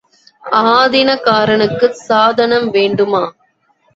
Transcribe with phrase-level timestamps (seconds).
[0.43, 3.23] ஆதீனக்காரனுக்குச் சாதனம் வேண்டுமா?